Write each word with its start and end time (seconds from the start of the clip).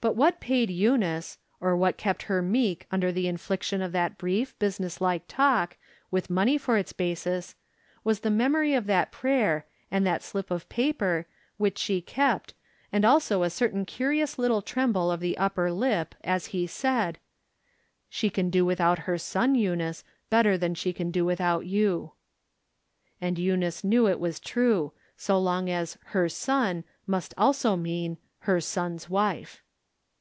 t 0.00 0.30
paid 0.38 0.70
Eunice, 0.70 1.38
or 1.60 1.76
what 1.76 1.96
kept 1.96 2.22
her 2.30 2.40
meek 2.40 2.86
under 2.92 3.10
the 3.10 3.26
infliction 3.26 3.82
of 3.82 3.90
that 3.90 4.16
brief, 4.16 4.56
business 4.60 5.00
like 5.00 5.24
talk, 5.26 5.76
with 6.08 6.30
money 6.30 6.56
for 6.56 6.78
its 6.78 6.92
basis, 6.92 7.56
was 8.04 8.20
the 8.20 8.30
memory 8.30 8.74
of 8.74 8.86
that 8.86 9.10
prayer, 9.10 9.66
and 9.90 10.06
that 10.06 10.22
slip 10.22 10.52
of 10.52 10.68
paper, 10.68 11.26
which 11.56 11.76
she 11.78 12.00
kept, 12.00 12.54
and 12.92 13.04
also 13.04 13.42
a 13.42 13.50
certain 13.50 13.84
curious 13.84 14.38
little 14.38 14.62
tremble 14.62 15.10
of 15.10 15.18
the 15.18 15.36
upper 15.36 15.72
lip, 15.72 16.14
as 16.22 16.46
he 16.54 16.64
said: 16.64 17.18
From 18.08 18.28
Different 18.30 18.42
Standpoints. 18.42 18.52
203" 18.54 18.76
She 18.78 18.94
can 18.94 19.04
do 19.04 19.04
without 19.04 19.06
her 19.06 19.18
son, 19.18 19.54
Eunice, 19.56 20.04
better 20.30 20.56
than 20.56 20.74
she 20.76 20.92
can 20.92 21.10
do 21.10 21.24
without 21.24 21.66
you." 21.66 22.12
And 23.20 23.36
Eunice 23.36 23.82
knew 23.82 24.06
it 24.06 24.20
was 24.20 24.38
true, 24.38 24.92
so 25.16 25.40
long 25.40 25.68
as" 25.68 25.98
her 26.14 26.28
son" 26.28 26.84
must 27.08 27.34
also 27.36 27.74
mean" 27.74 28.16
her 28.48 28.60
son's 28.60 29.10
wife." 29.10 29.60